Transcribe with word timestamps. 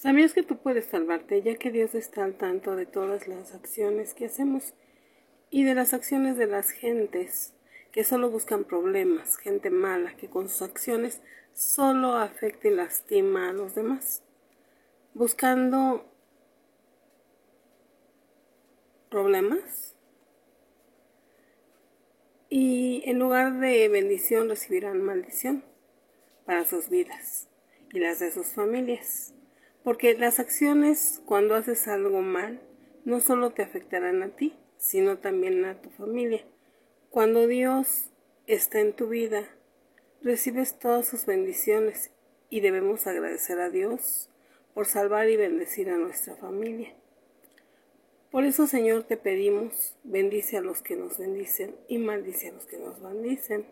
¿Sabías 0.00 0.32
que 0.32 0.42
tú 0.42 0.56
puedes 0.56 0.86
salvarte 0.86 1.42
ya 1.42 1.56
que 1.56 1.70
Dios 1.70 1.94
está 1.94 2.24
al 2.24 2.32
tanto 2.32 2.74
de 2.74 2.86
todas 2.86 3.28
las 3.28 3.54
acciones 3.54 4.14
que 4.14 4.24
hacemos 4.24 4.72
y 5.50 5.64
de 5.64 5.74
las 5.74 5.92
acciones 5.92 6.38
de 6.38 6.46
las 6.46 6.70
gentes 6.70 7.52
que 7.92 8.02
solo 8.02 8.30
buscan 8.30 8.64
problemas, 8.64 9.36
gente 9.36 9.68
mala 9.68 10.16
que 10.16 10.30
con 10.30 10.48
sus 10.48 10.62
acciones 10.62 11.20
solo 11.52 12.14
afecta 12.14 12.68
y 12.68 12.70
lastima 12.70 13.50
a 13.50 13.52
los 13.52 13.74
demás, 13.74 14.22
buscando 15.12 16.10
problemas 19.10 19.94
y 22.48 23.02
en 23.04 23.18
lugar 23.18 23.60
de 23.60 23.86
bendición 23.90 24.48
recibirán 24.48 25.02
maldición 25.02 25.62
para 26.46 26.64
sus 26.64 26.88
vidas 26.88 27.50
y 27.92 27.98
las 27.98 28.18
de 28.18 28.32
sus 28.32 28.46
familias. 28.54 29.34
Porque 29.82 30.14
las 30.14 30.38
acciones 30.38 31.22
cuando 31.24 31.54
haces 31.54 31.88
algo 31.88 32.20
mal 32.20 32.60
no 33.04 33.20
solo 33.20 33.50
te 33.50 33.62
afectarán 33.62 34.22
a 34.22 34.28
ti, 34.28 34.54
sino 34.76 35.18
también 35.18 35.64
a 35.64 35.80
tu 35.80 35.90
familia. 35.90 36.44
Cuando 37.10 37.46
Dios 37.46 38.10
está 38.46 38.80
en 38.80 38.92
tu 38.92 39.08
vida, 39.08 39.44
recibes 40.22 40.78
todas 40.78 41.08
sus 41.08 41.26
bendiciones 41.26 42.10
y 42.50 42.60
debemos 42.60 43.06
agradecer 43.06 43.60
a 43.60 43.70
Dios 43.70 44.28
por 44.74 44.86
salvar 44.86 45.28
y 45.28 45.36
bendecir 45.36 45.90
a 45.90 45.96
nuestra 45.96 46.36
familia. 46.36 46.94
Por 48.30 48.44
eso, 48.44 48.66
Señor, 48.66 49.04
te 49.04 49.16
pedimos, 49.16 49.96
bendice 50.04 50.56
a 50.56 50.60
los 50.60 50.82
que 50.82 50.94
nos 50.94 51.18
bendicen 51.18 51.74
y 51.88 51.98
maldice 51.98 52.48
a 52.48 52.52
los 52.52 52.66
que 52.66 52.78
nos 52.78 53.02
bendicen. 53.02 53.66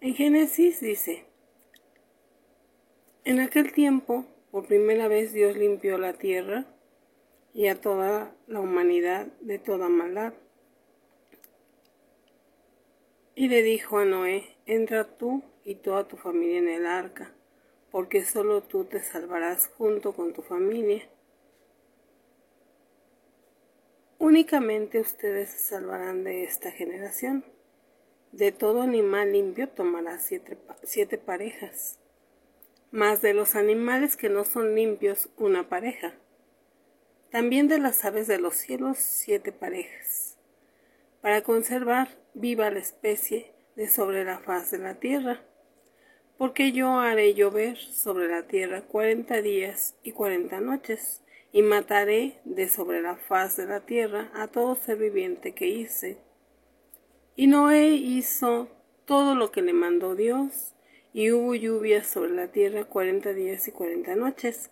En 0.00 0.14
Génesis 0.14 0.80
dice, 0.80 1.25
en 3.26 3.40
aquel 3.40 3.72
tiempo, 3.72 4.24
por 4.52 4.66
primera 4.66 5.08
vez 5.08 5.32
Dios 5.32 5.56
limpió 5.56 5.98
la 5.98 6.12
tierra 6.12 6.64
y 7.52 7.66
a 7.66 7.80
toda 7.80 8.32
la 8.46 8.60
humanidad 8.60 9.26
de 9.40 9.58
toda 9.58 9.88
maldad. 9.88 10.32
Y 13.34 13.48
le 13.48 13.64
dijo 13.64 13.98
a 13.98 14.04
Noé, 14.04 14.44
entra 14.64 15.18
tú 15.18 15.42
y 15.64 15.74
toda 15.74 16.06
tu 16.06 16.16
familia 16.16 16.58
en 16.58 16.68
el 16.68 16.86
arca, 16.86 17.34
porque 17.90 18.24
solo 18.24 18.62
tú 18.62 18.84
te 18.84 19.00
salvarás 19.00 19.72
junto 19.76 20.12
con 20.12 20.32
tu 20.32 20.42
familia. 20.42 21.02
Únicamente 24.18 25.00
ustedes 25.00 25.50
se 25.50 25.58
salvarán 25.74 26.22
de 26.22 26.44
esta 26.44 26.70
generación. 26.70 27.44
De 28.30 28.52
todo 28.52 28.82
animal 28.82 29.32
limpio 29.32 29.68
tomarás 29.68 30.24
siete, 30.24 30.56
siete 30.84 31.18
parejas 31.18 31.98
más 32.96 33.20
de 33.20 33.34
los 33.34 33.56
animales 33.56 34.16
que 34.16 34.30
no 34.30 34.44
son 34.44 34.74
limpios 34.74 35.28
una 35.36 35.68
pareja. 35.68 36.14
También 37.30 37.68
de 37.68 37.78
las 37.78 38.02
aves 38.06 38.26
de 38.26 38.38
los 38.38 38.54
cielos 38.56 38.96
siete 38.96 39.52
parejas, 39.52 40.38
para 41.20 41.42
conservar 41.42 42.08
viva 42.32 42.70
la 42.70 42.78
especie 42.78 43.52
de 43.76 43.90
sobre 43.90 44.24
la 44.24 44.38
faz 44.38 44.70
de 44.70 44.78
la 44.78 44.94
tierra. 44.94 45.42
Porque 46.38 46.72
yo 46.72 46.98
haré 46.98 47.34
llover 47.34 47.76
sobre 47.76 48.28
la 48.28 48.44
tierra 48.46 48.80
cuarenta 48.80 49.42
días 49.42 49.94
y 50.02 50.12
cuarenta 50.12 50.60
noches, 50.60 51.22
y 51.52 51.60
mataré 51.60 52.40
de 52.44 52.68
sobre 52.70 53.02
la 53.02 53.16
faz 53.16 53.58
de 53.58 53.66
la 53.66 53.80
tierra 53.80 54.30
a 54.34 54.48
todo 54.48 54.74
ser 54.74 54.96
viviente 54.96 55.52
que 55.54 55.66
hice. 55.66 56.16
Y 57.34 57.46
Noé 57.46 57.88
hizo 57.88 58.68
todo 59.04 59.34
lo 59.34 59.50
que 59.50 59.60
le 59.60 59.74
mandó 59.74 60.14
Dios, 60.14 60.75
y 61.16 61.32
hubo 61.32 61.54
lluvias 61.54 62.06
sobre 62.06 62.32
la 62.32 62.48
tierra 62.48 62.84
cuarenta 62.84 63.32
días 63.32 63.66
y 63.68 63.72
cuarenta 63.72 64.14
noches. 64.14 64.68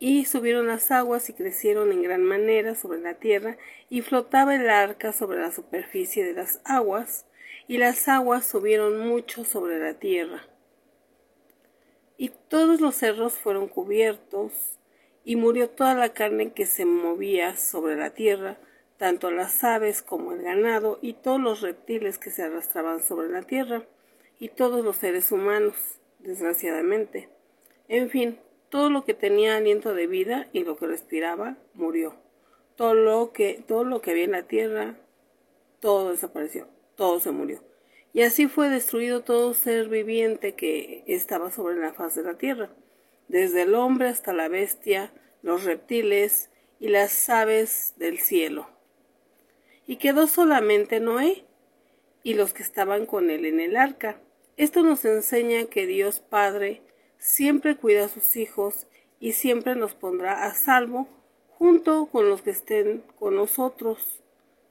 Y 0.00 0.24
subieron 0.24 0.66
las 0.66 0.90
aguas 0.90 1.30
y 1.30 1.32
crecieron 1.32 1.92
en 1.92 2.02
gran 2.02 2.24
manera 2.24 2.74
sobre 2.74 2.98
la 2.98 3.14
tierra, 3.14 3.56
y 3.88 4.02
flotaba 4.02 4.56
el 4.56 4.68
arca 4.68 5.12
sobre 5.12 5.38
la 5.38 5.52
superficie 5.52 6.24
de 6.24 6.32
las 6.32 6.60
aguas, 6.64 7.24
y 7.68 7.78
las 7.78 8.08
aguas 8.08 8.44
subieron 8.44 8.98
mucho 8.98 9.44
sobre 9.44 9.78
la 9.78 9.94
tierra. 9.94 10.48
Y 12.18 12.32
todos 12.48 12.80
los 12.80 12.96
cerros 12.96 13.34
fueron 13.34 13.68
cubiertos, 13.68 14.80
y 15.24 15.36
murió 15.36 15.70
toda 15.70 15.94
la 15.94 16.08
carne 16.08 16.52
que 16.52 16.66
se 16.66 16.84
movía 16.84 17.56
sobre 17.56 17.94
la 17.94 18.10
tierra, 18.10 18.58
tanto 18.96 19.30
las 19.30 19.62
aves 19.62 20.02
como 20.02 20.32
el 20.32 20.42
ganado, 20.42 20.98
y 21.00 21.12
todos 21.12 21.40
los 21.40 21.60
reptiles 21.60 22.18
que 22.18 22.32
se 22.32 22.42
arrastraban 22.42 23.04
sobre 23.04 23.28
la 23.28 23.42
tierra 23.42 23.86
y 24.38 24.48
todos 24.48 24.84
los 24.84 24.96
seres 24.96 25.32
humanos, 25.32 25.74
desgraciadamente. 26.18 27.28
En 27.88 28.10
fin, 28.10 28.38
todo 28.68 28.90
lo 28.90 29.04
que 29.04 29.14
tenía 29.14 29.56
aliento 29.56 29.94
de 29.94 30.06
vida 30.06 30.48
y 30.52 30.64
lo 30.64 30.76
que 30.76 30.86
respiraba 30.86 31.56
murió. 31.74 32.14
Todo 32.76 32.94
lo 32.94 33.32
que, 33.32 33.62
todo 33.66 33.84
lo 33.84 34.00
que 34.00 34.10
había 34.10 34.24
en 34.24 34.32
la 34.32 34.42
tierra, 34.42 34.96
todo 35.80 36.10
desapareció, 36.10 36.68
todo 36.96 37.20
se 37.20 37.30
murió. 37.30 37.62
Y 38.12 38.22
así 38.22 38.48
fue 38.48 38.68
destruido 38.68 39.22
todo 39.22 39.54
ser 39.54 39.88
viviente 39.88 40.54
que 40.54 41.04
estaba 41.06 41.50
sobre 41.50 41.76
la 41.76 41.92
faz 41.92 42.14
de 42.14 42.22
la 42.22 42.38
tierra, 42.38 42.70
desde 43.28 43.62
el 43.62 43.74
hombre 43.74 44.08
hasta 44.08 44.32
la 44.32 44.48
bestia, 44.48 45.12
los 45.42 45.64
reptiles 45.64 46.50
y 46.80 46.88
las 46.88 47.28
aves 47.28 47.94
del 47.96 48.18
cielo. 48.18 48.68
Y 49.86 49.96
quedó 49.96 50.26
solamente 50.26 50.98
Noé 50.98 51.44
y 52.26 52.34
los 52.34 52.52
que 52.52 52.64
estaban 52.64 53.06
con 53.06 53.30
él 53.30 53.44
en 53.44 53.60
el 53.60 53.76
arca, 53.76 54.20
esto 54.56 54.82
nos 54.82 55.04
enseña 55.04 55.66
que 55.66 55.86
Dios 55.86 56.18
Padre 56.18 56.82
siempre 57.18 57.76
cuida 57.76 58.06
a 58.06 58.08
sus 58.08 58.34
hijos 58.34 58.88
y 59.20 59.30
siempre 59.30 59.76
nos 59.76 59.94
pondrá 59.94 60.44
a 60.44 60.52
salvo 60.52 61.06
junto 61.50 62.06
con 62.06 62.28
los 62.28 62.42
que 62.42 62.50
estén 62.50 63.04
con 63.16 63.36
nosotros, 63.36 64.24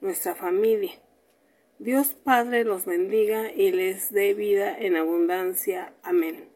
nuestra 0.00 0.34
familia. 0.34 0.92
Dios 1.78 2.16
Padre 2.24 2.64
los 2.64 2.86
bendiga 2.86 3.52
y 3.52 3.70
les 3.70 4.10
dé 4.10 4.32
vida 4.32 4.74
en 4.74 4.96
abundancia. 4.96 5.92
Amén. 6.02 6.51